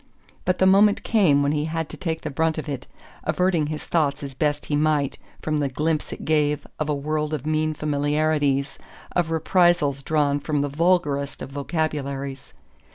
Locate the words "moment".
0.65-1.03